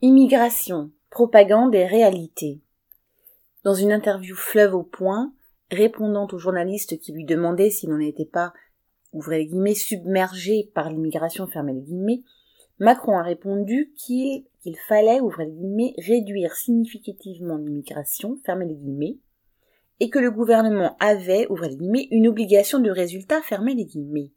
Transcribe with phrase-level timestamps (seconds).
[0.00, 2.60] Immigration, propagande et réalité.
[3.64, 5.32] Dans une interview fleuve au point,
[5.72, 8.52] répondant au journaliste qui lui demandait si l'on n'était pas,
[9.12, 12.22] ouvrez les guillemets, submergé par l'immigration, fermez les guillemets,
[12.78, 14.44] Macron a répondu qu'il
[14.86, 19.18] fallait, ouvrez les guillemets, réduire significativement l'immigration, fermez les guillemets,
[19.98, 24.30] et que le gouvernement avait, ouvrez les guillemets, une obligation de résultat, fermez les guillemets.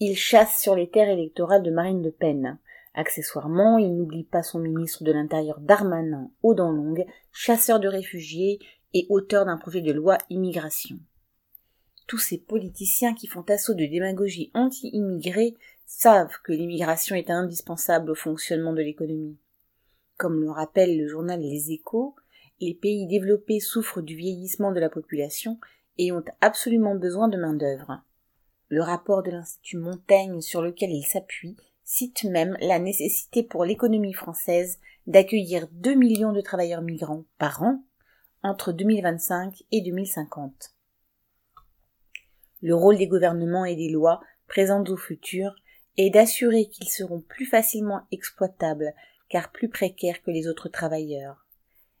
[0.00, 2.58] Il chasse sur les terres électorales de Marine Le Pen.
[2.94, 8.58] Accessoirement, il n'oublie pas son ministre de l'Intérieur Darmanin, aux dents longues, chasseur de réfugiés
[8.92, 10.98] et auteur d'un projet de loi immigration.
[12.06, 15.54] Tous ces politiciens qui font assaut de démagogie anti-immigrés
[15.86, 19.38] savent que l'immigration est indispensable au fonctionnement de l'économie.
[20.18, 22.14] Comme le rappelle le journal Les Échos,
[22.60, 25.58] les pays développés souffrent du vieillissement de la population
[25.96, 28.02] et ont absolument besoin de main-d'œuvre.
[28.68, 31.56] Le rapport de l'Institut Montaigne sur lequel il s'appuie
[31.94, 37.84] cite même la nécessité pour l'économie française d'accueillir 2 millions de travailleurs migrants par an
[38.42, 40.72] entre 2025 et 2050.
[42.62, 45.54] Le rôle des gouvernements et des lois présentes au futur
[45.98, 48.94] est d'assurer qu'ils seront plus facilement exploitables
[49.28, 51.44] car plus précaires que les autres travailleurs.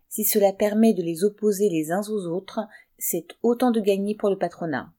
[0.08, 2.60] Si cela permet de les opposer les uns aux autres,
[2.96, 4.90] c'est autant de gagner pour le patronat.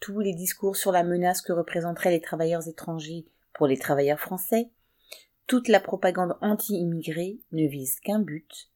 [0.00, 3.26] Tous les discours sur la menace que représenteraient les travailleurs étrangers
[3.62, 4.70] pour les travailleurs français,
[5.46, 8.68] toute la propagande anti-immigrée ne vise qu'un but,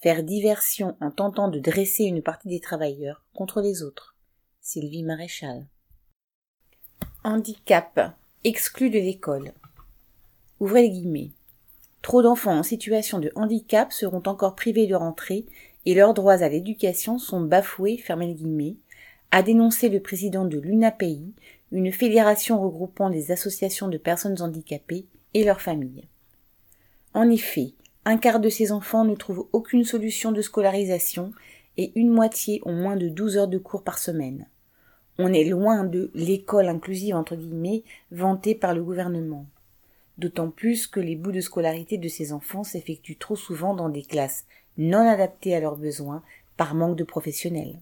[0.00, 4.16] faire diversion en tentant de dresser une partie des travailleurs contre les autres.
[4.62, 5.66] Sylvie Maréchal.
[7.22, 8.14] Handicap.
[8.42, 9.52] Exclu de l'école.
[10.58, 11.32] Ouvrez les guillemets.
[12.00, 15.44] Trop d'enfants en situation de handicap seront encore privés de rentrée
[15.84, 18.34] et leurs droits à l'éducation sont bafoués, fermez
[19.32, 21.32] a dénoncé le président de l'UNAPI,
[21.72, 26.08] une fédération regroupant les associations de personnes handicapées et leurs familles.
[27.14, 31.32] En effet, un quart de ces enfants ne trouvent aucune solution de scolarisation
[31.76, 34.46] et une moitié ont moins de 12 heures de cours par semaine.
[35.18, 39.46] On est loin de l'école inclusive entre guillemets vantée par le gouvernement.
[40.18, 44.02] D'autant plus que les bouts de scolarité de ces enfants s'effectuent trop souvent dans des
[44.02, 44.44] classes
[44.76, 46.22] non adaptées à leurs besoins
[46.56, 47.78] par manque de professionnels.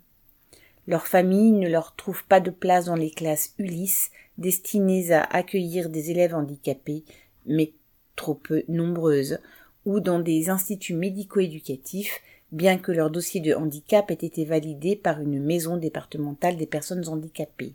[0.89, 5.91] Leur famille ne leur trouve pas de place dans les classes Ulysse destinées à accueillir
[5.91, 7.05] des élèves handicapés,
[7.45, 7.75] mais
[8.17, 9.39] trop peu nombreuses,
[9.85, 12.23] ou dans des instituts médico-éducatifs,
[12.53, 17.07] bien que leur dossier de handicap ait été validé par une maison départementale des personnes
[17.07, 17.75] handicapées.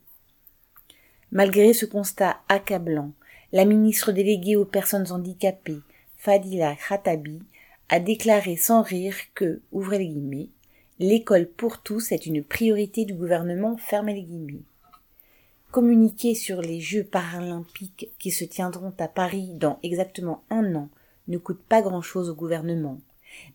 [1.31, 3.11] Malgré ce constat accablant,
[3.51, 5.81] la ministre déléguée aux personnes handicapées,
[6.17, 7.43] Fadila Khatabi,
[7.89, 10.49] a déclaré sans rire que, ouvrez guillemets,
[11.05, 14.63] L'école pour tous est une priorité du gouvernement, fermez les guillemets.
[15.69, 20.87] Communiquer sur les Jeux paralympiques qui se tiendront à Paris dans exactement un an
[21.27, 23.01] ne coûte pas grand chose au gouvernement.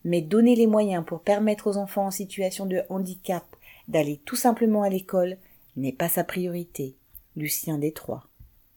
[0.04, 3.46] Mais donner les moyens pour permettre aux enfants en situation de handicap
[3.88, 5.38] d'aller tout simplement à l'école
[5.74, 6.96] n'est pas sa priorité.
[7.34, 8.28] Lucien Détroit.